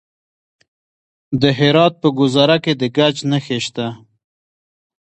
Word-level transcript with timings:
د 1.41 1.43
هرات 1.59 1.93
په 2.01 2.09
ګذره 2.17 2.57
کې 2.63 2.73
د 2.81 2.83
ګچ 2.97 3.17
نښې 3.31 3.59
شته. 3.65 3.87